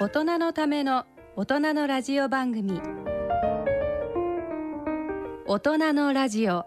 [0.00, 2.80] 大人のための大人のラジオ番組。
[5.44, 6.64] 大人のラジオ。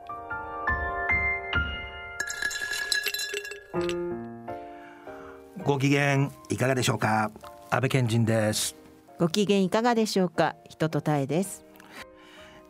[5.63, 7.31] ご機嫌いかがでしょうか？
[7.69, 8.75] 安倍健人です。
[9.17, 10.57] ご機嫌いかがでしょうか？
[10.69, 11.63] 人とたえです。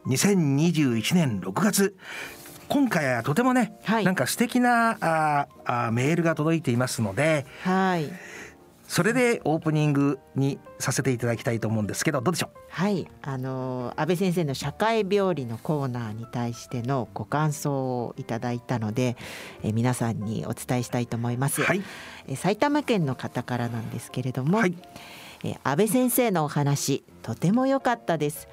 [0.06, 1.98] 2021年6月。
[2.68, 4.06] 今回はとてもね、はい。
[4.06, 5.48] なんか素敵なあ
[5.88, 8.08] あメールが届いていますのではい
[8.92, 12.60] それでオープニングにさせていただきたいと思うんですけどどうでしょう？
[12.68, 13.08] はい。
[13.22, 19.16] あの安倍先生の社会病理のコーナーに対してのご感想をいただいたので
[19.64, 21.82] え皆さんにお伝えしたいと思います、はい。
[22.28, 24.76] え埼玉県の方からなんですけれども、はい。
[25.46, 28.50] え安倍先生のお話とても良かったです。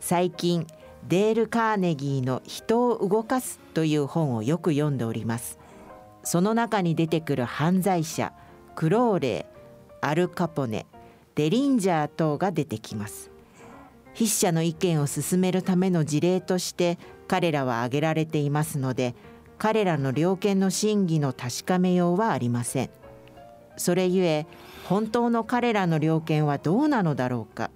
[0.00, 0.66] 最近
[1.10, 5.58] デール・カーネギーの人を動かすという本をよく読んでおります。
[6.22, 8.32] その中に出てくる犯罪者
[8.76, 9.53] クローレー
[10.06, 10.86] アルカポネ
[11.34, 13.30] デリンジャー等が出てきます。
[14.14, 19.14] 筆者の意見を進めるための事例として彼らは挙げられていますので
[19.58, 22.90] 彼らの猟犬の真偽の確かめようはありません。
[23.76, 24.46] それゆえ
[24.84, 27.70] 本当の彼らの猟犬はどうなのだろうか。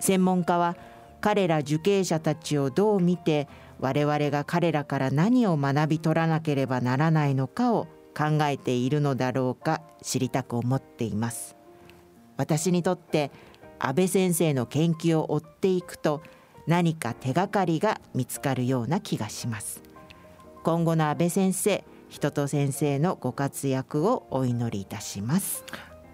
[0.00, 0.76] 専門家は
[1.20, 7.86] 彼ら受刑者たちをどう見て我々が彼らから何を学び取らなければならないのかを
[8.16, 11.56] 考えているのだろうか知りたく思っています。
[12.36, 13.30] 私にとって
[13.78, 16.22] 安倍先生の研究を追っていくと
[16.66, 19.82] 何か手がかりが見つかるような気がします。
[20.62, 25.64] 今後の安倍先生人と先生のご活躍をお祈りいたします。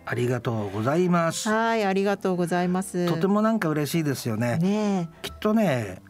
[0.07, 1.49] ありがとうございます。
[1.49, 3.07] はいありがとうございます。
[3.07, 4.59] とてもなんか嬉しいですよね。
[4.59, 6.03] ねきっとね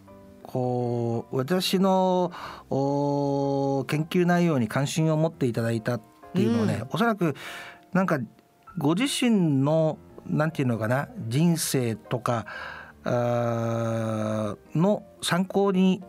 [0.53, 2.33] こう私の
[2.70, 6.03] お研究内容に関心を持っていただいたっ
[6.34, 7.37] ていうのはね、うんおそらく
[7.93, 8.19] なんか
[8.78, 12.47] ご自身のなんていうのかな人生とか
[13.05, 16.03] あーの参考に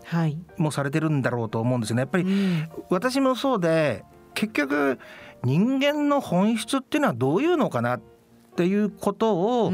[0.58, 2.02] もされてるんだろうと思うんですよね。
[2.02, 4.04] やっぱりうん私もそうで
[4.34, 5.00] 結局
[5.44, 8.02] 人間の本質っていうのはどういうのかなっ
[8.56, 9.36] ていうこと
[9.66, 9.72] を、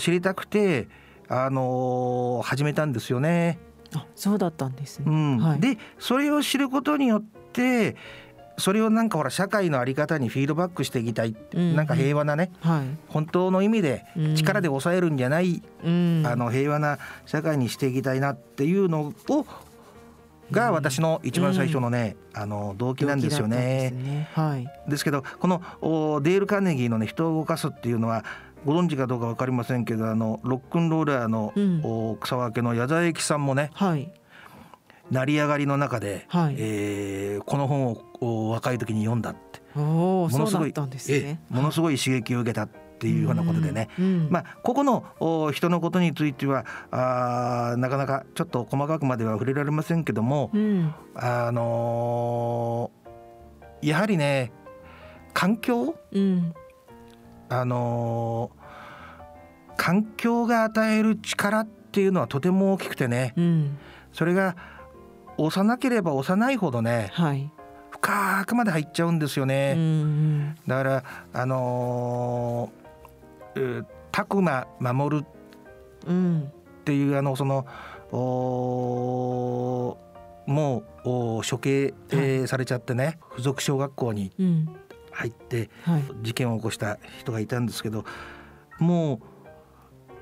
[0.00, 0.88] 知りたくて、
[1.28, 3.58] あのー始めたんですよね。
[3.94, 5.38] あそうだったんですね、うん。
[5.38, 5.60] はい。
[5.60, 7.96] でそれを知ることによって
[8.58, 11.74] それをなんかほら社会の在り方にフィードバックしていきたい、うん。
[11.74, 12.82] なんか平和なねはい。
[13.08, 14.34] 本当の意味でうん。
[14.36, 16.22] 力で抑えるんじゃない、うん。
[16.26, 19.46] あの平和な社会にしていきたいなっていうのを
[20.50, 23.56] が私の一番最初のね、あの動機なんですよね。
[23.56, 23.92] です。
[23.92, 24.28] ね。
[24.34, 24.66] はい。
[24.88, 28.24] ですけどこのおデール・カーネギーのね人を動かすっていうのは
[28.64, 31.80] ご存知かどうか分かりませんけどあのロックンローラーの、うん。
[31.84, 34.12] お草分けの矢沢永吉さんもねはい。
[35.10, 36.56] 成り上がりの中で、はい。
[36.58, 39.60] えーこの本をお若い時に読んだって。
[39.74, 40.74] ものすごい
[41.48, 44.04] ものすごい刺激を受けたっていうようなことでね、うん。
[44.04, 44.30] うん。
[44.30, 50.94] まあ、ここのお人のことについてはあーなかなかちょっと細かくまでは触れられませんけども、うん。
[51.14, 54.52] あのーやはりね
[55.32, 56.54] 環境うん
[57.50, 58.60] あのー
[59.76, 63.78] 環境が与える力っていうのはとても大きくてねうん。
[64.12, 64.54] それが
[65.38, 67.50] 幼ければ幼いほどねはい。
[67.90, 69.74] 深くまで入っちゃうんですようんうね。
[69.74, 70.54] ん。
[70.66, 75.26] だからあのーえー拓磨守る
[76.06, 77.64] うんっていうあのその
[78.12, 84.68] おーもうお処刑、えーされちゃってね付属小学校にうん
[85.20, 86.02] 入ってはい。
[86.22, 88.04] 事件を起こした人がいたんですけど
[88.78, 89.20] も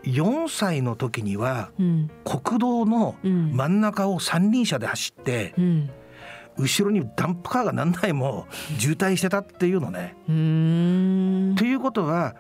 [0.05, 2.11] う4歳の時にはうん。
[2.25, 3.53] 国道のうん。
[3.57, 5.91] 真ん中を三輪車で走ってうん。
[6.57, 8.47] 後ろにダンプカーが何台も
[8.79, 10.17] 渋滞してたっていうのね。
[10.27, 10.33] と
[11.65, 12.35] いうことは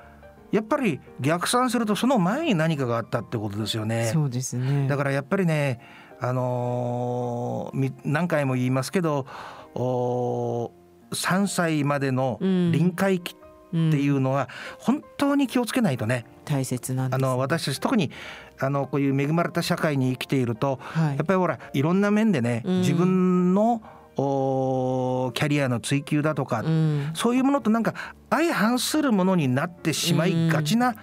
[0.50, 4.10] やっぱり逆算するとその前に何かがあったってことですよね。
[4.12, 4.88] そうですね。
[4.88, 5.80] だからやっぱりね、
[6.20, 9.26] あのーみ何回も言いますけど
[9.74, 10.72] お
[11.12, 14.48] 3歳までの臨界期っていうのは
[14.78, 17.16] 本当に気をつけないとね、大切なんです。
[17.16, 18.10] あの私たち特に
[18.58, 21.16] あのこういう恵まれた社会に生きているとはい。
[21.16, 22.80] やっぱりほらいろんな面でね、うん。
[22.80, 23.82] 自分の
[24.16, 27.10] おキャリアの追求だとか、うん。
[27.14, 27.94] そういうものとなんか
[28.30, 30.96] 相反するものになってしまいがちな、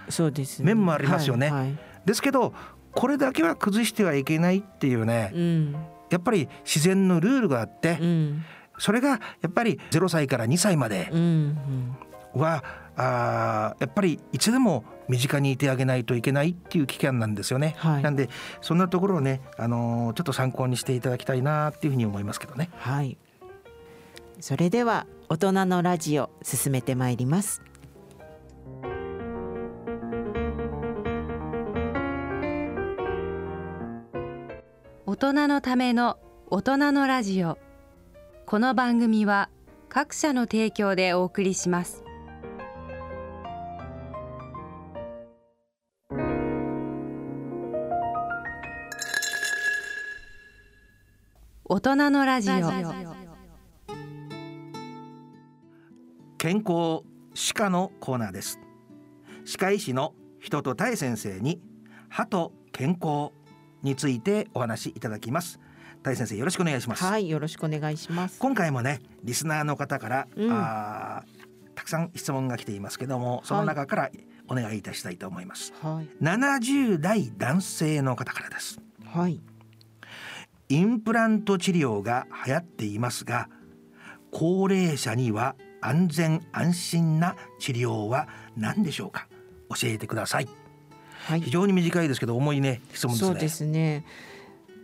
[0.60, 1.50] 面もありますよね。
[1.50, 1.78] はいはい。
[2.04, 2.52] ですけど
[2.92, 5.76] これだけは崩してはいけないっていうね、うん。
[6.10, 8.44] やっぱり自然のルールがあって、うん
[8.78, 11.58] それがやっぱり0歳から2歳までは、うん
[12.34, 12.46] うん、
[12.96, 18.28] あやっぱりいつでも身近にいてあげないといけないっていう危険なんですよね、はい、なんで
[18.60, 22.70] そんなところをね、あのー、ちょっと参考にしていただきたいなっていうふうに思いますけどね。
[22.78, 23.16] はい。
[24.40, 27.62] それでは大人のラジオ進めてまいります。
[35.06, 36.18] 大人のための
[36.50, 37.58] 大人のラジオ。
[38.48, 39.50] この番組は
[39.88, 42.04] 各社の提供でお送りします。
[51.64, 52.54] 大人のラジオ。
[56.38, 57.02] 健康
[57.34, 58.60] 歯科のコーナーです。
[59.44, 61.60] 歯科医師の人とたえ先生に
[62.08, 63.32] 歯と健康
[63.82, 65.58] についてお話しいただきます。
[66.06, 67.04] たえ先生よろしくお願いします。
[67.04, 68.38] はいよろしくお願いします。
[68.38, 70.52] 今回もねリスナーの方から、うん。
[70.52, 74.10] あーたくさん質問が来ていますけどもその中から
[74.48, 76.24] お願いいたしたいと思います、はい。
[76.24, 78.80] 70代男性の方からです。
[79.04, 79.40] はい。
[80.68, 83.48] インプラント治療が流行っていますが
[84.30, 88.26] 高齢者には安全安心な治療は
[88.56, 89.28] 何でしょうか？
[89.68, 90.48] 教えてください。
[91.26, 91.40] はい。
[91.42, 93.32] 非常に短いですけど重いね質問ですね。
[93.32, 94.04] そうですね。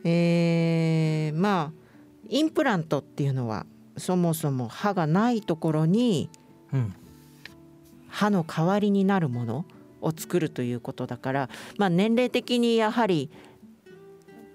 [0.04, 1.82] えー、まあ
[2.28, 3.66] インプラントっていうのは
[3.96, 6.30] そもそも歯がないところに
[6.72, 6.94] うん。
[8.12, 9.64] 歯の代わりになるもの
[10.02, 13.30] を作るということだから、まあ、年齢的にやはり、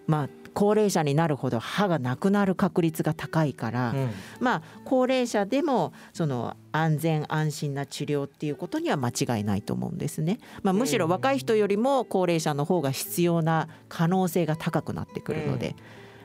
[0.05, 4.09] まあ、高齢者になるほど歯がなくなる確率が高いから、うん。
[4.39, 10.39] まあ高齢者でもその安全安心な治療っていうことには間違いないと思うんですね。
[10.63, 15.75] まあ、むしろ若い人よりも高齢者の方が必要な可能性が高くなってくるので、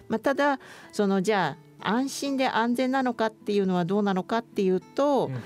[0.08, 0.60] まあ、ただ
[0.92, 5.42] そのじゃあ安心で安全なのかっていうのはどうなのかっていうと、うん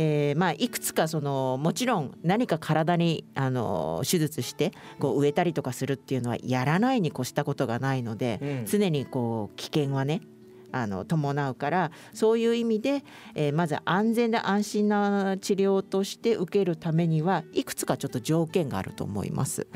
[0.00, 8.66] えーまあ、いくつかそのもちろん何か体にあの手術してこう植えたりとかするっていうのはやらないに越したことがないので、うん。
[8.66, 10.20] 常にこう危険はね
[10.72, 13.04] あの伴うからそういう意味で、
[13.34, 19.66] えーまず安全で安心な治療として受けるためにはいくつかちょっと条件があると思います。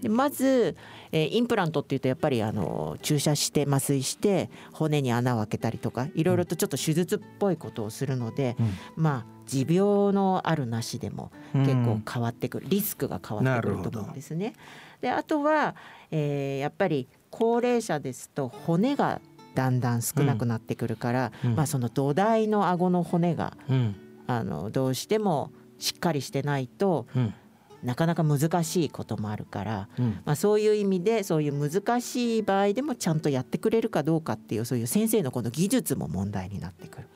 [0.00, 0.76] でまず、
[1.10, 8.56] えーインプラントっていうとやっぱりあの注射して麻酔して骨に穴を開けたりとかいろいろとちょっと手術っぽいことをするので、
[8.96, 14.54] まあ持病のあるなしでもうん結構変わってくる、リスクが変わってくると思うんですね。
[15.00, 15.74] であとは、
[16.10, 19.20] えーやっぱり高齢者ですと骨が
[19.54, 21.56] だんだん少なくなってくるから、うん。
[21.56, 23.96] まあ、その土台の顎の骨がうん。
[24.28, 27.34] あのどうしてもしっかりしてないとうん。
[27.82, 30.20] なかなか難しいこともあるから、うん。
[30.24, 37.08] まあ、そういう意味でそういう難しい場合でもちゃんとやってくれるかどうかっていうそういう先生のこの技術も問題になってくる。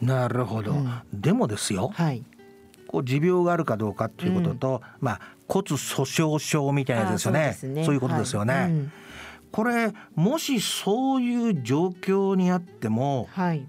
[0.00, 1.02] なるほど、うん。
[1.14, 2.22] でもですよはい、
[2.86, 7.80] こう持病があるかどうかっていうことと、まあ骨粗鬆症みたいなやつですよね。
[7.80, 7.84] ね。
[7.84, 8.70] そういうことですよね、はい。
[8.70, 8.92] うん
[9.56, 13.66] これもしそういう状況にあってもはい。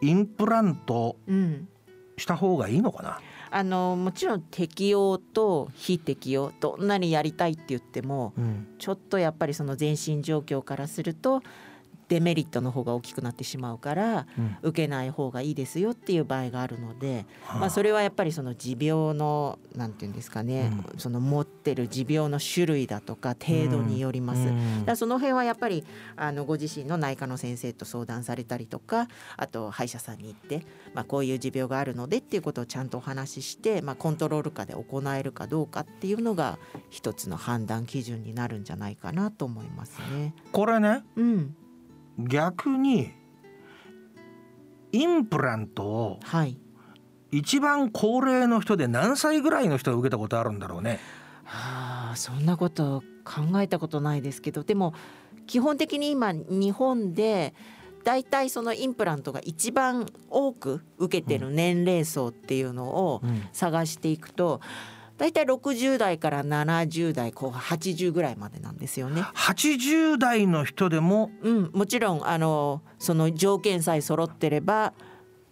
[0.00, 1.68] インプラントうん。
[2.16, 3.20] した方がいいのかな？
[3.50, 8.68] あのもちろん適用と非適用どんなにやりたいって言ってもうん。
[8.78, 11.42] ちょっとやっぱりその全身状況からすると
[12.08, 14.56] デメリットの方が大きくなってしまうからうん。
[14.62, 17.58] 受けない方がいいですよっていう場合があるので、はあ。
[17.58, 24.48] まあ、それはやっぱりその持病のなんていうんですかね、その持ってる持病の種類だとか程度によります。
[24.48, 24.84] うん。
[24.84, 25.84] だその辺はやっぱり
[26.16, 36.58] あのご自身の内科の先生と相談されたりとかあと歯医者さんに行って、まあ、こういう持病があるのでっていうことをちゃんとお話しして、まあ、コントロール下で行えるかどうかっていうのが
[36.90, 40.34] 一つの判断基準になるんじゃないかなと思いますね。
[40.52, 41.56] これねうん、
[42.18, 43.12] 逆に
[44.92, 46.58] インプラントをはい。
[47.30, 51.00] 一番高齢の人で何歳ぐらいの人が受けたことあるんだろうね。
[51.44, 54.62] はあそんなこと考えたことないですけど。
[54.62, 54.94] でも
[55.46, 57.54] 基本的に今日本で
[58.04, 63.42] だいたいそのインプラントが一番多く受けてる年齢層っていうのをうん。
[63.52, 69.22] 探していくとだいたい60代から70代後半80ぐらいまでなんですよね。
[69.34, 74.92] 80代の人でもうん、もちろんあのその条件さえ揃ってれば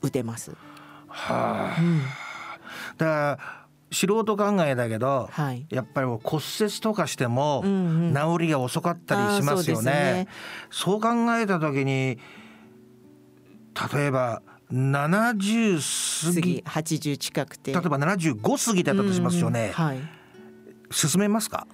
[0.01, 0.53] 打てます。
[1.07, 2.01] はあうん、
[2.97, 3.39] だから
[3.93, 5.67] 素人考えだけどはい。
[5.71, 6.21] やっぱり骨
[6.61, 10.29] 折とかしてもうんうん治りが遅かったりしますよあーそうですねね。
[10.71, 12.19] そう考えた時に
[13.95, 14.43] 例えば
[14.73, 17.73] 70過ぎ次80近くて。
[17.73, 19.73] 例えば75過ぎてたとしますよね。
[19.75, 19.99] はい。
[20.91, 21.67] 進めますか？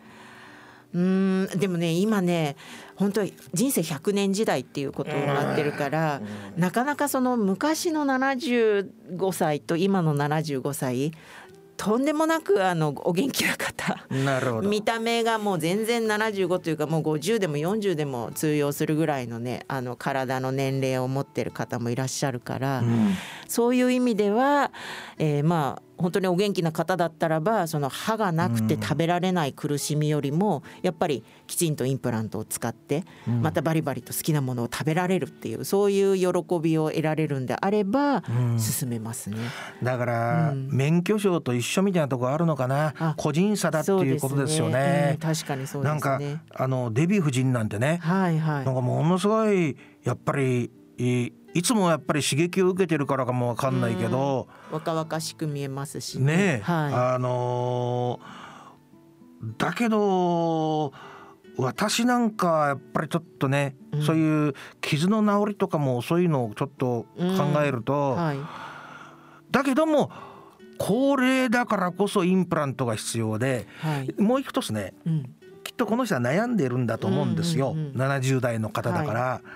[0.95, 2.57] うーんでもね今ね
[2.97, 6.23] 本当に人生100年時代っていうことになってるから、
[6.57, 11.13] なかなかその昔の75歳と今の75歳
[11.79, 14.05] とんでもなくあのお元気な方。
[14.11, 14.69] なるほど。
[14.69, 23.15] 見た目がもう全然75というかもう50でも40でも通用するぐらいのねあの体の年齢を持ってる方もいらっしゃるから、うん。
[23.47, 24.73] そういう意味では、
[25.19, 38.23] えーまあ本当にお元気な方だったらばその歯がなくて食べられない苦しみよりもやっぱりきちんとインプラントを使ってまたバリバリと好きなものを食べられるっていうそういう喜びを得られるんであれば
[38.59, 39.37] 進めますね。
[39.83, 43.15] だから、免許証と一緒みたいなところあるのかな？
[43.17, 44.73] 個人差だっていうことですよね。
[44.79, 45.19] ね。
[45.21, 46.21] 確かにそう、ね、なんか
[46.55, 56.37] あのデヴィ夫人なんてね、はいはい、なんかものすごいやっぱりいつもやっぱり刺激を受けてるからかもわかんないけど、若々しく見えますしね。
[56.37, 60.93] ねはい、あのー、だけど
[61.59, 68.17] 私なんかやっぱりちょっとね、うん、そういう傷の治りとかもそういうのをちょっと考えると、うん。
[68.17, 68.39] はい、
[69.51, 70.13] だけども
[70.79, 75.23] 高齢だからこそインプラントが必要で、はい、もう一つね、うん、
[75.65, 79.49] きっとこの人は悩んでるんだと思うんですよ、うんうんうん、70代の方だから、はい、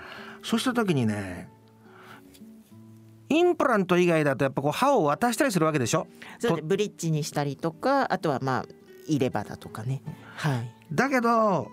[0.43, 1.49] そうした時にね
[3.33, 6.07] インプラント以外だとやっぱこう歯を渡したりするわけでしょ？
[6.39, 8.65] そうでブリッジにしたりとかあとはまあ
[9.07, 10.01] 入れ歯だとかね。
[10.35, 10.71] はい。
[10.91, 11.67] だけどは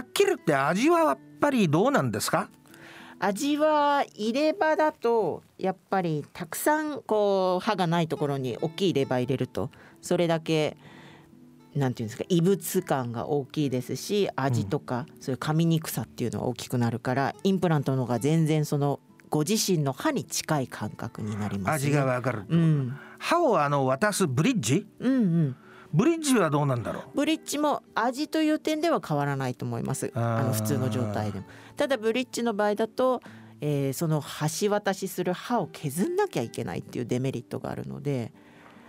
[0.00, 2.50] っきり言って味はやっぱりどうなんですか？
[3.18, 10.76] 味は入れ歯だとやっぱりたくさんこう歯がないところに大きい入れ歯入れるとそれだけ
[11.74, 19.00] なんていうんですか異物感が大きいですし味とか、そういう噛みにくさっていうのは大きくなるからインプラントの方が全然その
[19.32, 25.56] ご自身の歯に近い感覚になります、ね、味がわかる、うん、歯をあの渡すブリッジ、うんうん、
[25.94, 27.02] ブリッジはどうなんだろう？
[27.16, 30.12] ブリッジも味という点では変わらないと思います。
[30.14, 31.46] あの普通の状態でも。
[31.78, 33.22] ただブリッジの場合だと、
[33.62, 34.22] えー、その
[34.60, 38.34] 橋渡しする歯を削んなきゃいけないっていうデメリットがあるので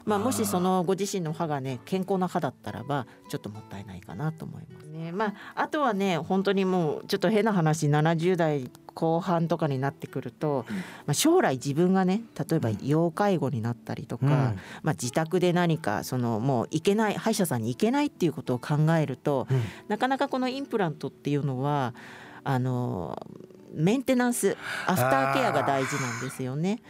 [0.06, 4.88] まあ、もしそのご自身の歯がね健康な歯だったらばちょっともったいないかなと思います。
[4.88, 5.12] ね。
[5.14, 10.66] まあ、あとはね本当にもうちょっと変な話70代後半とかになってくると、
[11.06, 21.94] まあ、将来自分がね例えば要介護になったりとか、うん、まあ、自宅で何かそのもう行けない歯医者さんに行けないっていうことを考えると、うん、なかなかこのインプラントっていうのは
[22.44, 23.18] あの
[23.74, 24.56] メンテナンス
[24.88, 26.82] アフターケアが大事なんですよね。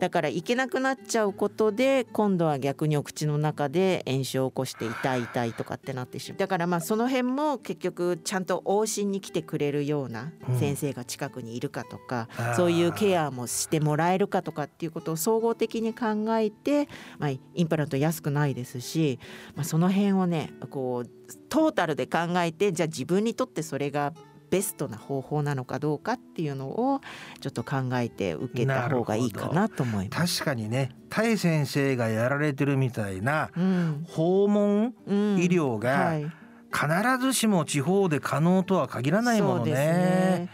[0.00, 6.38] だから行けなくなっちゃうことで今度は逆にお口の中で炎症を起こして痛い痛いとかってなってしまう。
[6.38, 16.88] だからまあその辺も結局ちゃんと往診に来てくれるような先生が近くにいるかとか、うん、そういうケアもしてもらえるかとかっていうことを総合的に考えて、
[17.18, 19.18] まあ、インプラント安くないですし、
[19.54, 21.10] まあ、その辺をねこう
[21.48, 24.14] トータルで考えてじゃあ自分にとってそれが
[24.50, 27.00] ベストな方法なのかどうかっていうのを
[27.40, 30.40] ちょっと考えて受けた方がいいかなと思います。
[30.40, 33.50] 確かにねタイ先生がやられてるみたいな
[34.06, 35.10] 訪問医
[35.46, 36.18] 療が
[36.72, 39.72] 必ずしも地方で可能とは限らないものね。
[39.72, 40.48] ね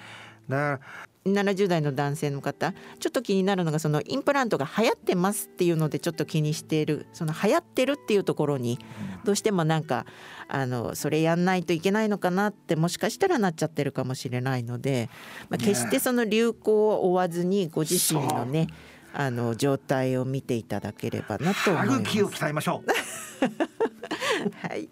[0.49, 0.81] だから
[1.27, 8.79] 70代の男性の方ちょっと気になるのがそのインプラントが流行ってますっていうのでちょっと気にしているその流行ってるっていうところに
[9.27, 10.07] どうしてもなんか
[10.47, 15.11] あのそれやんないといけないのかなってもしかしたらなっちゃってるかもしれないので、
[15.51, 18.69] まあ、決してその流行を追わずにご自身のね
[19.13, 22.01] あの状態を見ていただければなと思います。
[22.01, 22.91] 鍛えましょう。
[24.69, 24.89] はい。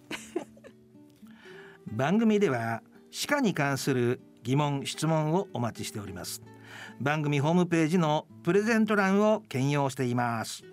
[1.86, 6.42] 番組では歯科に関する疑問質問をお待ちしております。
[7.00, 10.64] 番組ホームページのプレゼント欄を兼用しています。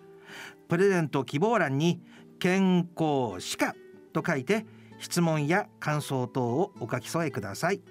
[0.68, 2.02] プレゼント希望欄に
[2.42, 3.76] 健康歯科
[4.14, 4.66] と書いて
[4.98, 7.82] 質問や感想等をお書き添えください。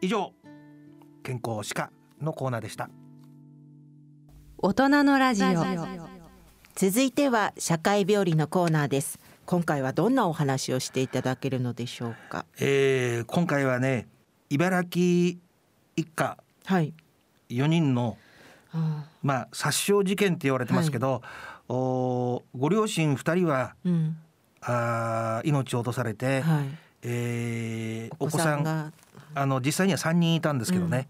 [0.00, 0.32] 以上
[1.24, 2.88] 健康歯科のコーナーでした。
[4.58, 5.64] 大人のラジオ。
[6.76, 9.18] 続いては社会病理のコーナーです。
[9.46, 14.06] 今回はどんなお話をしていただけるのでしょうか、えー、今回はね
[14.48, 15.36] 茨城
[15.96, 16.92] 一家4
[17.66, 18.16] 人の、
[18.68, 21.20] はい、まあ殺傷事件って言われてますけど、はい、
[21.74, 24.16] おご両親2人は、うん、
[24.60, 26.66] あ命を落とされて、はい、
[27.02, 28.92] えー、お子さん
[29.34, 31.08] あの実際には3人いたんですけどね、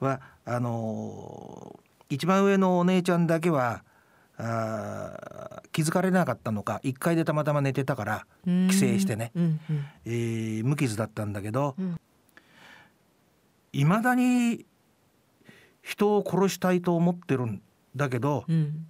[0.00, 3.84] うん、はあのー、一番上のお姉ちゃんだけは
[4.36, 11.98] あ気づかれなかったのか1階でたまたま寝てたから帰省してね、うんうん、えー、無傷だったんだけど、うん。
[13.72, 14.66] いまだに
[15.80, 17.62] 人を殺したいと思ってるん
[17.96, 18.86] だけど、うん、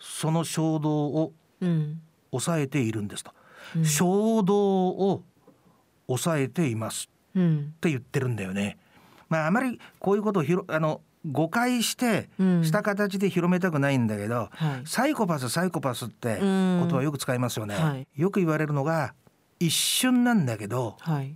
[0.00, 1.32] その衝動を
[2.30, 3.32] 抑えているんですと、
[3.76, 5.22] うん、衝動を
[6.06, 7.40] 抑えていますっ
[7.80, 8.78] て言ってるんだよね。
[9.28, 16.42] まあ、あまりこういうことをひろあの誤解してした形で広めたくないんだけど、うんはい、サイコパスサイコパスってこ
[16.88, 17.74] とはよく使いますよね。
[17.74, 19.14] はい、よく言われるのが
[19.60, 21.34] 一瞬なんだけど、はい、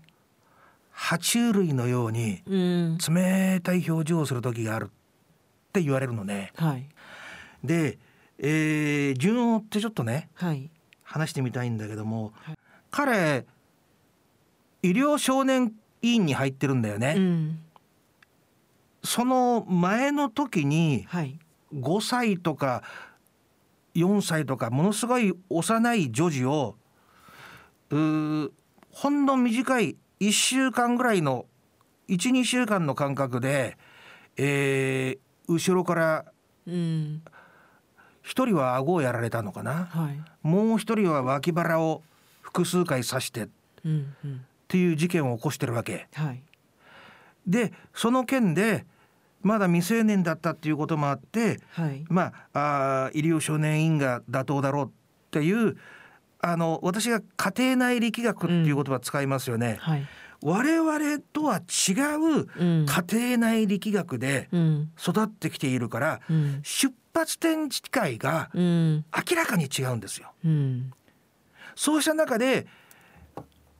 [0.94, 4.88] 爬虫類のように冷たい表情をする時があるっ
[5.72, 6.52] て言われるのね。
[6.56, 6.86] はい、
[7.64, 7.98] で
[8.42, 10.68] えー、順を追ってちょっとねはい。
[11.04, 12.58] 話してみたいんだけども、はい。
[12.90, 13.46] 彼
[14.82, 15.72] 医療少年
[16.02, 17.58] 委員に入ってるんだよね、うん。
[19.04, 21.38] その前の時にはい。
[21.72, 22.82] 5歳とか
[23.94, 26.76] 4歳とかものすごい幼い女児を
[27.90, 28.50] ほん
[29.26, 31.46] の短い1週間ぐらいの
[32.08, 33.78] 12週間の間隔で、
[34.36, 35.18] えー
[35.48, 36.24] 後ろから
[36.66, 37.22] うん
[38.24, 39.86] 1人は顎をやられたのかな？
[39.90, 40.20] はい。
[40.42, 42.02] もう1人は脇腹を
[42.40, 43.48] 複数回刺してっ
[43.84, 44.44] うんうん。
[44.68, 46.08] ていう事件を起こしてるわけ。
[46.14, 46.42] はい。
[47.46, 48.86] でその件で
[49.42, 52.04] まだ未成年だったっていうこともあってはい。
[52.08, 54.88] まああー医療少年院が妥当だろうっ
[55.32, 55.76] ていう
[56.40, 59.78] あの私が家庭内力学っていう言葉使いますよね。
[59.80, 60.06] はい。
[60.44, 62.86] 我々とは違ううん。
[62.86, 63.04] 家
[63.36, 64.90] 庭内力学でうん。
[64.96, 66.60] 育ってきているからうん。
[66.62, 70.32] 出発点自体がうん明らかに違うんですよ。
[70.44, 70.92] うん。
[71.74, 72.66] そうした中で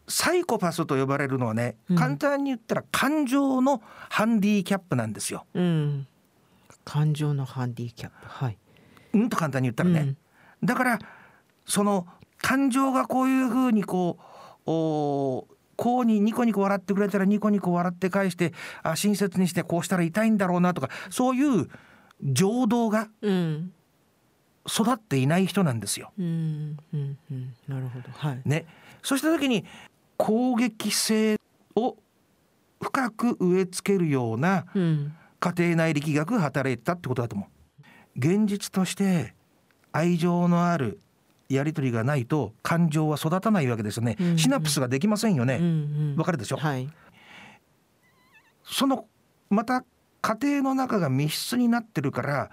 [0.09, 1.97] サイコパスと呼ばれるのはね、うん。
[1.97, 5.47] 簡単に言ったら感情のハンディキャップなんですよ。
[5.55, 6.07] うん。
[6.85, 8.17] 感情のハンディキャップ。
[8.23, 8.59] はい。
[9.15, 10.17] うんと簡単に言ったらね。
[10.62, 10.99] だから
[11.67, 12.07] その
[12.39, 14.19] 感情がこういうふうにこ
[14.67, 15.47] うお
[15.77, 21.69] こうにニコニコ笑ってくれたらニコニコ笑って返してあ親切にしてこうしたら痛いんだろうなとかそういう
[22.23, 23.73] 情動がうん。
[24.64, 26.12] 育っていない人なんですよ。
[26.17, 27.55] うんうんうん。
[27.67, 28.09] なるほど。
[28.12, 28.43] はい。
[28.45, 28.64] ね、
[29.02, 29.64] そうした時に
[30.17, 31.37] 攻撃性
[31.75, 31.97] を
[32.81, 37.49] 深く植え付けるようなうん家庭内力学が働いてたってことだと思う。
[38.17, 39.35] 現実として
[39.91, 41.00] 愛情のある
[41.49, 44.17] やり取りがないと感情は育たないわけですよね。
[44.21, 44.38] うんうん。
[44.38, 45.57] シナプスができませんようんね。
[45.57, 46.14] うん。
[46.17, 46.57] わかるでしょ？
[46.57, 46.88] はい。
[48.62, 49.09] その
[49.50, 49.85] また
[50.23, 52.50] 家庭の中が密室になってるから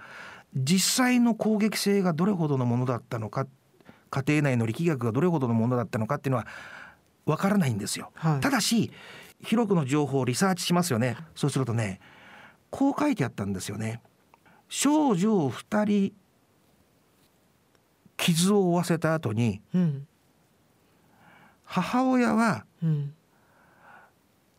[0.54, 3.46] 実際の攻撃性がどれほどのものだったのか
[4.10, 6.46] 家庭内の力学がどれほどのものだったのかっていうのは
[7.26, 8.10] わからないんですよ。
[8.14, 8.40] はい。
[8.40, 8.90] ただし
[9.42, 11.16] 広くの情報をリサーチしますよね。
[11.36, 12.00] そうするとね
[12.70, 14.02] こう書いてあったんですよね。
[14.68, 16.12] 少女を2人
[18.16, 20.06] 傷を負わせた後にうん。
[21.64, 23.14] 母親はうん。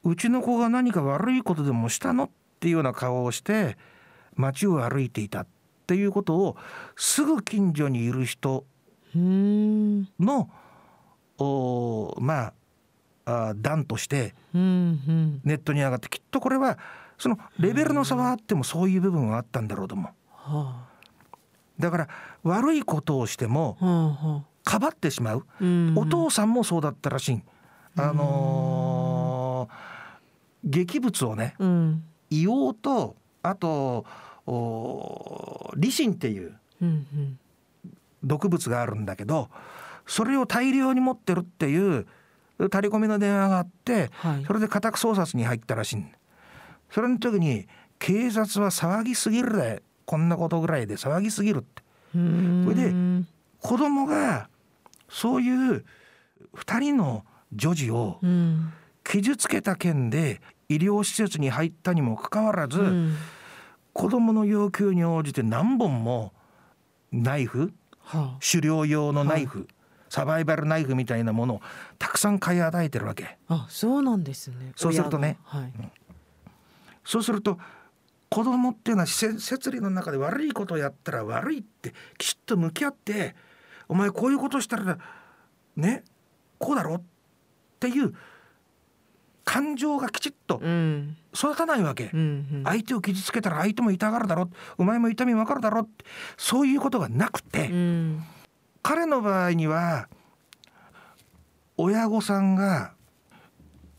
[0.03, 2.31] うちの子が何か悪いことでもしたの？
[2.62, 3.76] っていうような顔をして
[4.36, 5.47] 街を歩いていたっ
[5.88, 6.58] ていうことを
[6.95, 8.65] すぐ近所にいる人
[9.15, 10.04] うん。
[10.19, 10.47] の
[11.39, 12.54] おーまあ
[13.26, 16.78] あー段としてネットに上がってきっとこれは
[17.17, 20.12] そのレベルの差はあってもそういう部分はあったんだろうと思う。
[20.32, 20.86] は
[21.80, 22.08] だから
[22.43, 25.45] 悪いことをしてもかばってしまう、
[25.95, 27.41] お父さんもそうだったらしい。
[27.97, 29.91] あのー
[30.63, 34.05] 劇物をねうん硫黄とあと
[34.47, 36.57] おリシンっていう
[38.23, 39.49] 毒物があるんだけど
[40.07, 42.07] それを大量に持ってるっていう
[42.69, 44.45] タレコミの電話があってはい。
[44.45, 46.11] それで家宅捜索に入ったらしいん
[46.91, 47.67] それの時に
[47.99, 51.83] 警察は騒ぎすぎるでこんなことぐらいで騒ぎすぎるって。
[52.15, 52.63] うん。
[52.65, 52.93] それで
[53.59, 54.49] 子供が
[55.09, 55.85] そういう
[56.55, 58.73] 2人の女児をうん。
[59.03, 60.41] 傷つけた件で
[60.75, 63.15] 医療施設に入ったにもかかわらず、うん。
[63.93, 66.34] 子供の要求に応じて何本も
[67.12, 69.67] ナイフは狩猟用のナイフ、
[70.10, 71.62] サバイバルナイフみたいなものを
[71.99, 73.38] たくさん買い与えてるわけ。
[73.47, 74.71] ああそうなんですね。
[74.75, 75.38] そうするとね。
[75.43, 75.73] はい。
[77.03, 77.57] そうすると
[78.29, 83.36] 子供っていうのはせ摂理の中で悪いことをやったら悪いってきちっと向き合って
[83.89, 84.97] お前こういうことしたら
[85.75, 86.03] ね
[86.57, 87.03] こうだろっ
[87.81, 88.13] ていう
[89.43, 91.17] 感情がきちっとうん。
[91.34, 92.12] 育たないわけ、
[92.65, 95.88] 相手を傷つけたら相手も痛がるだろお前も痛み分かるだろ
[96.38, 98.23] そういうことがなくて、うん。
[98.84, 100.08] 彼の場合には
[101.77, 102.93] 親御さんが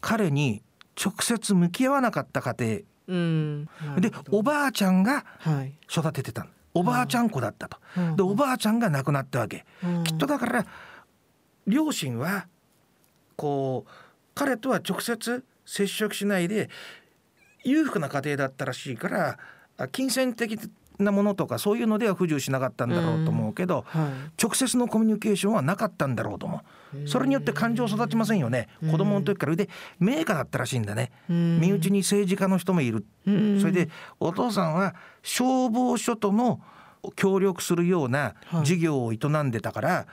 [0.01, 0.63] 彼に
[1.03, 3.69] 直接向き合わなかった家うん。
[3.83, 5.73] 庭でおばあちゃんがはい。
[5.91, 6.51] 育ててたの。
[6.75, 7.79] おばあちゃん子だったと。
[7.97, 8.17] うん。
[8.17, 9.65] でおばあちゃんが亡くなったわけ。
[9.83, 10.05] うん。
[10.05, 10.67] きっとだから
[11.67, 12.47] 両親は
[13.37, 13.91] こう
[14.35, 16.71] 彼とは直接接触しないで
[17.65, 19.39] 裕福な家庭だったらしいから
[19.77, 20.59] あ金銭的
[20.99, 26.61] なものとかそういうのでは不自由しなかったんだろうと思うけど、は直接のコミュニケーションはなかったんだろうと思
[26.95, 27.09] う。
[27.09, 28.69] それによって感情育ちませんよね。
[28.83, 28.91] うん。
[28.93, 29.57] 子供の時から。
[29.57, 29.69] で
[29.99, 31.11] 名家だったらしいんだね。
[31.29, 33.05] い身内に政治家の人もいる。
[33.27, 33.89] にそれで
[34.21, 36.61] お父さんは消防署との
[37.17, 38.67] 協力するようなはい。
[38.67, 40.07] 事業を営んでたから、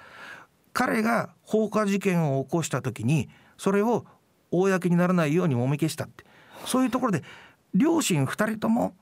[0.73, 3.29] 彼が放火事件を起こした時に
[3.59, 4.05] それを
[4.49, 6.25] 公にならないようにもみ消したって。
[6.65, 7.23] そういうところで
[7.75, 8.95] 両親2人とも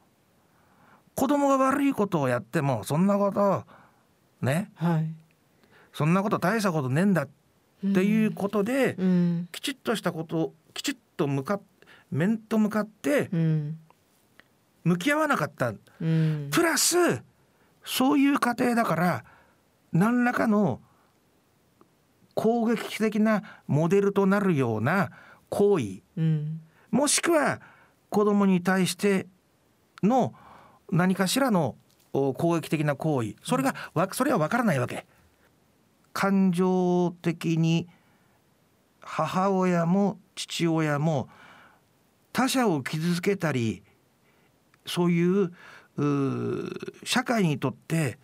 [1.15, 3.63] 子供が悪いことをやってもそんなこと
[4.45, 5.07] ね、はい、
[5.93, 7.29] そんなこと大したことねえんだっ
[7.81, 11.61] ていうことで、うん、きちっとしたこときちっと向かっ
[12.11, 13.29] 面と向かって
[14.83, 16.95] 向き合わなかった、うん、プラス
[17.83, 19.23] そういう過程だから
[19.91, 20.79] 何らかの
[22.37, 25.09] 攻撃的なモデルとなるような
[25.49, 27.59] 行為、うん、もしくは
[28.09, 29.25] 子供に対して
[30.03, 30.35] の
[30.91, 31.75] 何かしらの
[32.13, 33.73] 攻撃的な行為それが
[34.11, 35.07] それは分からないわけ。
[36.13, 37.87] 感情的に
[39.01, 41.29] 母親も父親も
[42.33, 43.81] 他者を傷つけたり
[44.85, 45.51] そういう
[47.03, 48.19] 社会にとって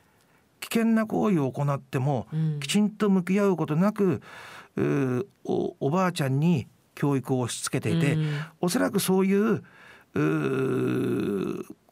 [0.63, 4.21] 危険な行為を行っても、うん、きちんと向き合うことなく
[5.43, 8.30] おおばあちゃんに教育を押し付けていて、うん、
[8.62, 9.62] おそらくそういう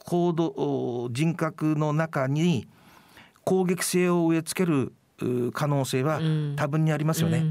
[0.05, 2.65] 行動人格の中に
[3.43, 4.93] 攻撃性を植え付ける
[5.51, 6.21] 可能性は
[6.55, 7.43] 多分にありますよね。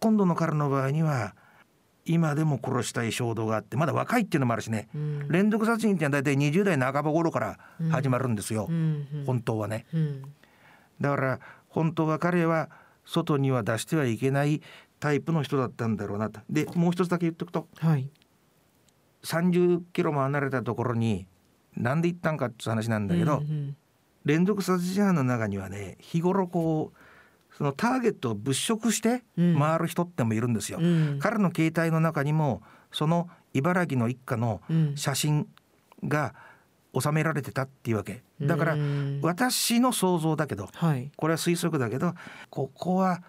[0.00, 1.34] 今度の彼の場合には
[2.06, 7.58] 今でも殺したい衝動があってまだ若いっていうのもあるしね、うん、連続殺人っていうのは大体20代半ば頃から
[7.90, 10.22] 始まるんですよ、うん本当はね、うん、
[11.00, 12.70] だから本当は彼は
[13.04, 14.62] 外には出してはいけない
[14.98, 16.40] タイプの人だったんだろうなと。
[16.48, 18.08] でもう一つだけ言っとくと、はい、
[19.22, 21.26] 30キロも離れたところに
[21.76, 23.76] なんで行ったんかって話なんだけど、うんうん、
[24.24, 26.98] 連続殺人犯の中にはね日頃こう
[27.56, 30.78] そのターゲットを物色して回る人ってもいるんですよ。
[30.80, 34.60] うん、彼の携帯の中にもその茨城の一家の
[34.94, 35.48] 写真
[36.04, 36.34] が
[36.98, 38.22] 収められてたっていうわけ。
[38.42, 38.76] だから
[39.22, 42.12] 私の想像だけど、はい、これは推測だけど
[42.50, 43.22] ここは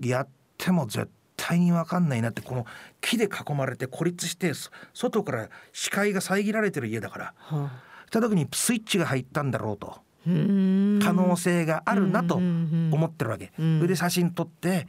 [0.00, 2.64] やっても絶対に分かんないなってこの
[3.02, 4.52] 木で囲まれて孤立して
[4.94, 10.00] 外から視界が遮られてる家だから、はあ、した時にスイッチが入ったんだろうと。
[10.24, 13.52] 可能性があるなと思ってるわけ。
[13.56, 14.86] それで写真撮って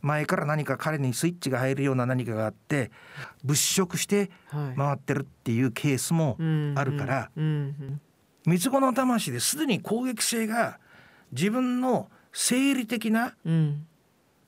[0.00, 2.90] 前から何か彼にスイッチが入るような何かがあって
[3.44, 4.30] 物色して
[4.76, 6.36] 回ってるっていうケースも
[6.76, 7.30] あるから
[8.44, 10.80] 三つ子の魂ですでに攻撃性が
[11.30, 13.34] 自分の生理的な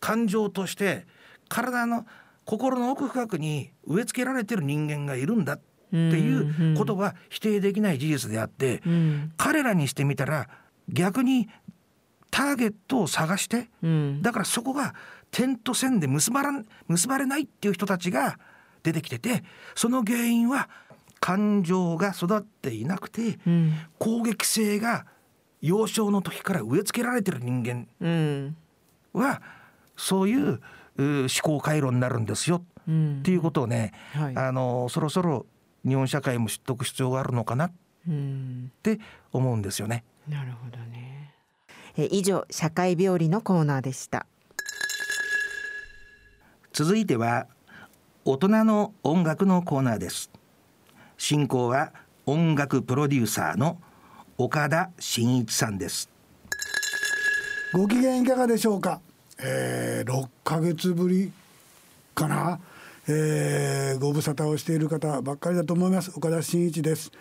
[0.00, 1.06] 感情として
[1.48, 2.04] 体の
[2.44, 5.60] 心の奥深くに植え付けられてる人間がいるんだっ
[5.94, 10.48] ていうことは否定できない事実であって、うん、彼らにしてみたら
[10.88, 11.48] 逆に
[12.30, 14.94] ターゲットを探して、うん、だからそこが
[15.30, 16.50] 点と線で結ばら
[16.88, 18.38] 結ばれないっていう人たちが
[18.82, 20.68] 出てきててその原因は
[21.20, 25.06] 感情が育っていなくて、うん、攻撃性が
[25.62, 27.86] 幼少の時から植え付けられてる人間
[29.14, 29.40] は、
[29.96, 30.60] そういう
[30.98, 35.46] 思考回路になるんですよ、っていうことをね、はい、あのそろそろ
[35.86, 37.72] 日本社会も知っとく必要があるのかなっ
[38.82, 38.98] て
[39.32, 40.04] 思うんですよね。
[40.28, 41.34] なるほどね。
[41.96, 44.26] え以上社会病理のコーナーでした。
[46.72, 47.46] 続いては
[48.24, 50.30] 大人の音楽のコーナーです。
[51.18, 51.92] 進行は
[52.26, 53.78] 音楽プロデューサーの
[54.38, 56.08] 岡田真一さんです。
[57.72, 59.00] ご機嫌いかがでしょうか？
[59.38, 61.32] えー、6ヶ月ぶり
[62.14, 62.58] かな？
[63.06, 66.12] えー、ご無沙汰をしている方ばっかりだと思います。
[66.16, 67.12] 岡田真一です、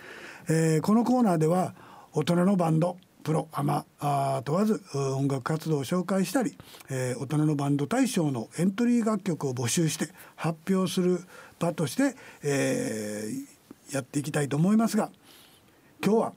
[0.47, 1.73] えー、このコーナーでは
[2.13, 6.57] 大人のバンドプロアマあ問わず音楽活動を紹介したり、
[6.89, 11.19] えー、大人のバンド大賞のエントリー楽曲を募集して発表する
[11.59, 15.09] 場として、えー、やっていきたいと思いますが
[16.03, 16.33] 今日は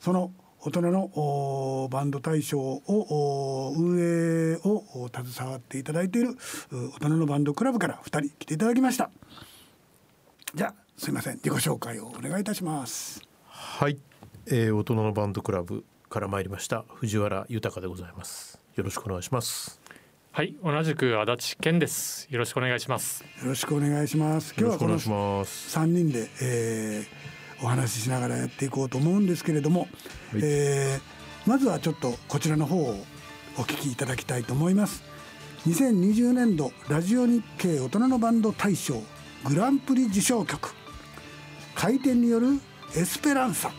[0.00, 0.32] その
[0.64, 6.36] 大人のバンド大賞を運営を携わっていただいている
[6.70, 9.10] 大人のバンドクラブから2人来ていただきました。
[10.54, 11.34] じゃあすいません。
[11.42, 13.22] 自己紹介をお願いいたします。
[13.48, 13.98] はい、
[14.46, 16.84] えー、大人のバンドクラブから参りました。
[16.94, 18.60] 藤原豊でございます。
[18.76, 19.80] よろしくお願いします。
[20.30, 22.28] はい、同じく足立健です。
[22.30, 23.24] よろしくお願いします。
[23.42, 24.54] よろしくお願いします。
[24.56, 29.90] 今日はこの三人で、えー、お話ししながらやっていこうと思うんですけれども、はい、
[30.42, 32.96] えー、まずはちょっとこちらの方を
[33.58, 35.04] お聞きいただきたいと思います。
[35.66, 39.00] 2020年度ラジオ日経大人のバンド大賞
[39.44, 40.74] グランプリ受賞曲。
[41.74, 42.60] 回転による
[42.96, 43.72] エスペランサ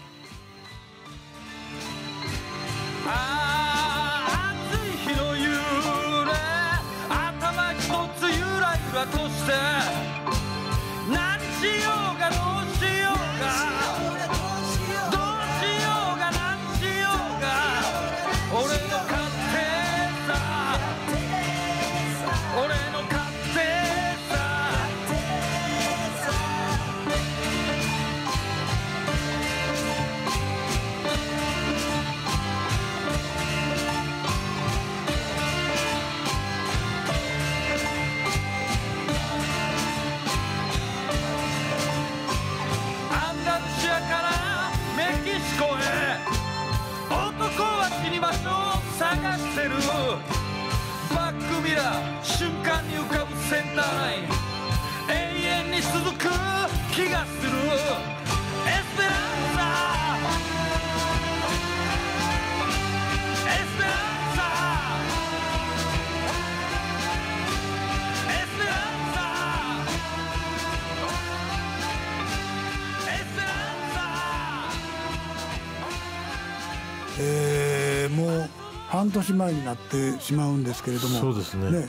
[79.13, 81.87] 年前になってしまうんですけれどもそうですね。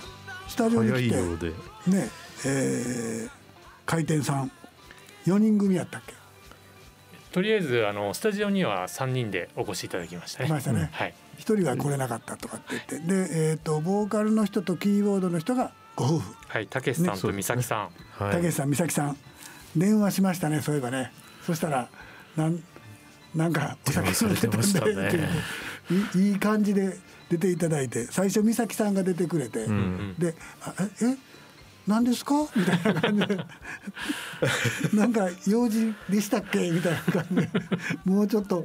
[0.48, 1.50] スタジオに来てようで。
[1.86, 2.08] ね
[2.46, 3.30] えー
[3.86, 4.50] 開店さん
[5.26, 6.14] 4人組やったっけ？
[7.32, 10.48] とりあえずあのスタジオには三人でお越しいただきましたね。
[10.48, 10.88] 来ましたね。
[10.92, 11.14] はい。
[11.36, 16.34] 一人が来れなかったとかって言ってで、えー、とボーカルの人とキーボードの人がご夫婦。
[16.48, 17.76] はい、たけしさんと美咲さ
[18.18, 18.24] ん。
[18.24, 18.32] はい。
[18.32, 19.16] たけしさん美咲さん。
[19.76, 21.12] 電話しましたねそういえばね。
[21.44, 21.88] そしたら
[22.36, 22.62] なん
[23.34, 25.28] なんかお酒飲んでたんでましたね
[25.90, 31.16] いいい感じで出ていただいて最初美咲さんが出てくれて、んで「あええ
[31.86, 33.36] 何ですか?」みたいな感じで
[34.94, 37.50] 「なんか用事でしたっけ?」みたいな感じで。
[38.04, 38.64] もうちょっと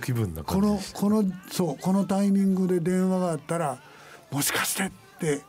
[0.00, 3.80] 気分なこのこのそうこのタイミングで電話があったら
[4.30, 5.42] もしかしてって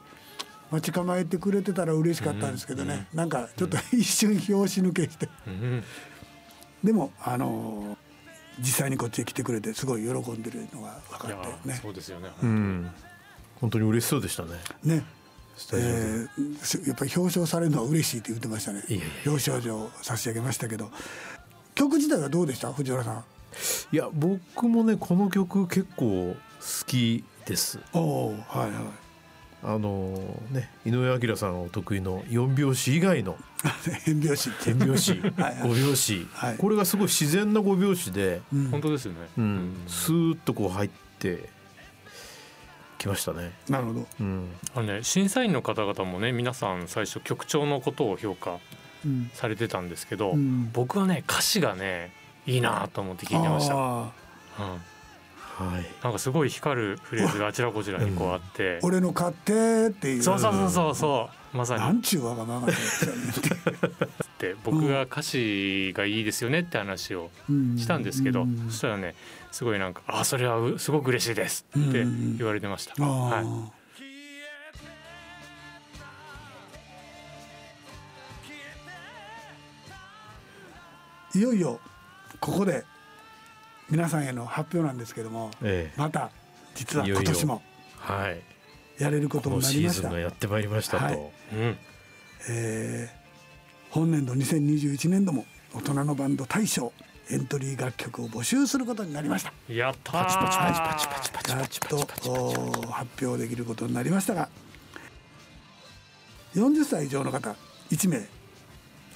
[0.72, 5.84] 待ち構えてくれてたら嬉しかったんですけどね、なんかちょっと一瞬拍子抜けして、うん。
[6.84, 8.11] でもあのー
[8.62, 11.80] 実際にこっちへ来てくれてすごい喜んでるのが分かってね。
[11.82, 12.30] そうですよね。
[12.42, 12.90] うん。
[13.60, 14.52] 本当に嬉しそうでしたね。
[14.84, 15.04] ね。
[15.58, 18.84] スタジオで、えーすやっぱり表彰されるのは嬉しいって言ってましたね。
[18.88, 20.90] いやいや表彰状を差し上げましたけど。
[21.76, 22.72] 曲自体はどうでした？
[22.72, 23.24] 藤原さん。
[23.92, 27.80] いや僕もねこの曲結構好きです。
[27.94, 28.84] おおはいはい
[29.64, 33.38] あのね井上彰さんお得意の4拍子以外の
[34.06, 34.50] 変拍子。
[34.50, 35.56] って変拍子 はいはい。
[35.70, 36.58] 5拍子、はい。
[36.58, 38.70] これがすごい自然な5拍子で、うん。
[38.72, 39.20] 本当ですよね。
[39.38, 41.50] うん、スーッとこう入って
[42.98, 43.52] きましたね。
[43.70, 48.60] なるほど、うん、あのね審査員の方々もね皆さん最初曲調のことを評価
[49.06, 49.32] うん。
[49.34, 50.72] されてたんですけど、うん。
[50.74, 52.12] 僕はね歌詞がね
[52.46, 53.76] いいなと思って聞いてました。
[53.76, 54.12] うん、あ
[55.62, 55.86] はい。
[56.04, 58.80] なんかすごい光るフレーズがあちらこちらにこうあって。
[58.80, 60.24] ー、俺の勝手っていう。
[60.24, 61.58] そうそうそうそうそう。
[61.58, 61.82] まさに。
[61.82, 62.78] なんちゅうわがままだ っ
[64.38, 67.78] て僕が歌詞がいいですよねって話をうん。
[67.78, 68.68] したんですけど、うん。
[68.70, 69.16] そしたらね
[69.52, 72.06] すごいなんか「あそれはうすごく嬉しいです」って
[72.38, 72.94] 言われてました。
[72.94, 73.02] あー。
[73.02, 73.82] はい。
[81.34, 81.80] いよいよ
[82.42, 82.84] ここで
[83.92, 86.32] 皆さんへの発表なんですけどもええまた
[86.76, 87.62] 実はいよいよ今年も
[87.98, 88.42] はい。
[89.02, 91.04] やれることこのになりましたシーズンがやってまいりましたと。
[91.06, 91.78] はいうん
[92.50, 93.22] えー
[93.92, 96.94] 本年度2021年度も大人のバンド大賞
[97.30, 104.48] エントリー楽曲を募集することになりましたやったーパチパチパチパチパチパチパチパとチパチパチおー発表できることになりましたが
[106.56, 107.54] 40歳以上の方
[107.90, 108.24] 1名は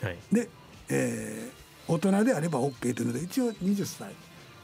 [0.09, 0.17] い。
[0.33, 0.49] で、
[0.89, 4.11] えー大人であれば OK というので一応20歳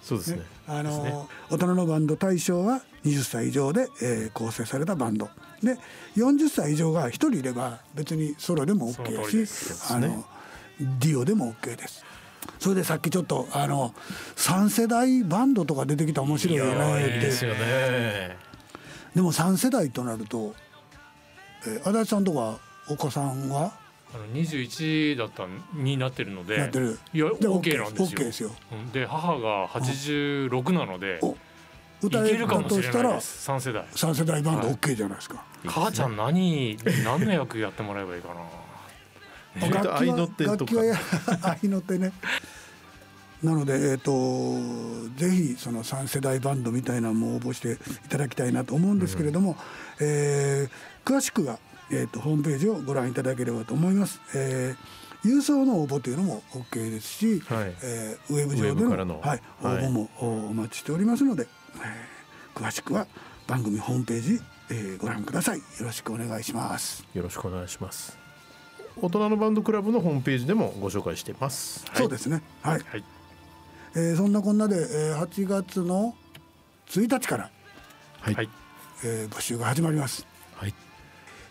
[0.02, 0.38] そうですね。
[0.38, 0.44] ね。
[0.68, 5.30] あの大人のバンド大賞は20歳以上で、えー構成されたバンド。
[5.64, 5.78] で
[6.16, 9.94] 40歳以上が1人いれば別にソロでも OK や通りでしす。
[9.94, 10.26] あの
[10.80, 12.04] ディオでも OK です。
[12.60, 13.94] それでさっきちょっとあの
[14.36, 17.06] 3世代バンドとか出てきたら面白いよね。
[17.06, 18.38] ってですよね。
[19.16, 20.56] でも3世代となると、
[21.68, 22.60] えー足立さんとか
[22.90, 23.72] お子さんは？
[24.14, 27.00] あの21だったになってるのでやってる。
[27.14, 28.20] いやで OK なんですよ。
[28.20, 28.52] OK ですよ。
[28.72, 28.92] うん。
[28.92, 31.20] で母が86なので
[32.02, 33.50] 歌えるかもとしたらしれないです。
[33.50, 33.86] 3世代。
[33.86, 34.76] 3世代バンドはい。
[34.76, 35.44] OK じゃないですか。
[35.66, 38.42] 母ちゃん何何の役やってもらえばいいかな。
[39.68, 40.58] それと合いの手とか。
[40.58, 40.96] 楽器はや
[41.42, 42.12] 合いの手ね。
[43.44, 44.12] なのでえっ、と
[45.16, 47.74] ぜひその3世代バンドみたいなのも応募して
[48.06, 49.56] いただきたいなと思うんですけれども、
[50.00, 51.58] えー詳しくは、
[51.92, 57.76] えー、とホームページをご覧いただければと思います、えー郵送の応募というのも OK ですし、はい。
[57.84, 59.84] えーウェブ上でのはい、応はい。
[59.84, 63.06] 募もおお待ちしておりますので、えー詳しくは
[63.46, 64.40] 番組ホームページ、
[64.72, 65.60] えーご覧ください。
[65.60, 68.18] よろしくお願いします、よろしくお願いします。
[69.00, 71.86] 大人のバンドクラブのホームページでもご紹介しています。
[71.94, 72.42] そうですね。
[72.64, 72.82] はい。
[72.82, 73.04] はい。
[73.96, 76.16] えーそんなこんなで、えー8月の
[76.88, 77.52] 1日から、
[78.22, 78.34] はい。
[78.34, 78.50] はい
[79.04, 80.31] えー募集が始まります、はい。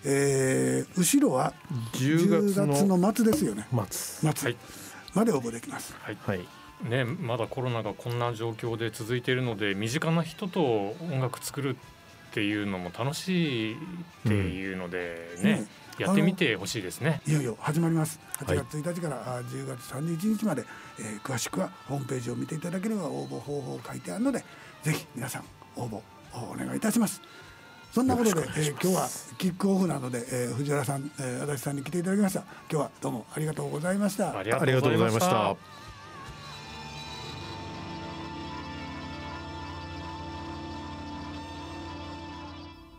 [0.05, 1.53] えー後ろは
[1.95, 3.67] 10 10月月のの末ですよね。
[3.91, 4.33] 末。
[4.33, 4.51] 末。
[4.51, 4.57] はい。
[5.15, 5.95] まで応募できます。
[6.01, 6.19] はい。
[6.21, 6.47] はい。
[6.89, 11.77] ね、まだコロナがこんな状況で続いているので身近な人と音楽作る
[12.31, 13.77] っていうのも楽しいっ
[14.27, 15.67] ていうのでね、
[15.99, 16.05] うん。
[16.07, 17.21] やってみてほしいですね。
[17.27, 18.19] いよいよ始まります。
[18.47, 18.57] はい。
[18.59, 20.65] 8月1日から、あ10月31日まで、
[20.99, 24.43] えー詳しくはホームページを見ていただければ応募方法書いてあるので
[24.83, 25.45] ぜひ皆さん
[25.77, 26.01] 応募
[26.33, 27.21] お願いいたします
[27.93, 32.41] そんなことで、えー今日はキックオフなので、えー藤原さん、えー足立さんに来ていただきました。
[32.71, 34.39] 今日はどうもありがとうございました。
[34.39, 35.57] ありありがとうございました。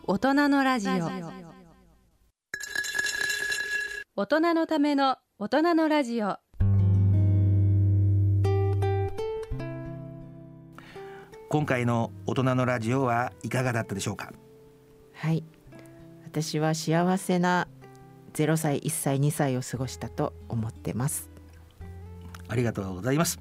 [0.08, 0.91] 大人のラジオ。
[4.17, 6.38] 大人のための大人のラジオ。
[11.47, 14.34] 今回の大人のラジオはいかがだったでしょうか？
[15.21, 15.43] はい。
[16.25, 17.67] 私は幸せな
[18.34, 21.29] 0歳1歳2歳を過ごしたと思ってます。
[22.47, 23.39] ありがとうございます。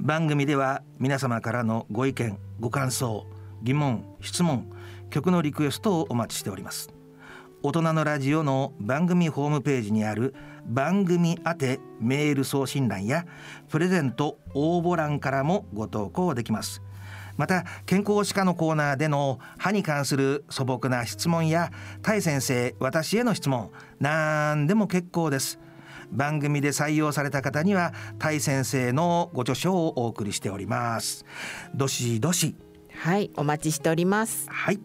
[0.00, 3.26] 番組では皆様からのご意見ご感想
[3.62, 4.70] 疑問質問
[5.10, 6.88] 曲のリクエストをお待ちしております。
[7.62, 13.26] 大人のラジオの番組ホームページにある番組宛てメール送信欄や
[13.68, 16.80] プレゼント応募欄からもご投稿できます。
[17.36, 21.70] また健康歯科のコーナーでの歯に関する素朴な質問や
[22.02, 25.58] タイ先生私への質問なんでも結構です。
[26.10, 31.24] 番組で採用された方にはタイ先生のご著書をお送りしております。
[31.74, 32.54] どしどし。
[32.94, 34.46] はいお待ちしております。
[34.50, 34.80] はい。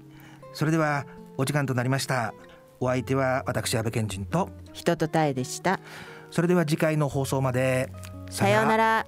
[0.53, 1.05] それでは
[1.37, 2.33] お時間となりました。
[2.79, 4.49] お相手は私安倍賢人と。
[4.73, 5.79] 人とたえでした。
[6.31, 7.91] それでは次回の放送まで。
[8.29, 9.07] さようなら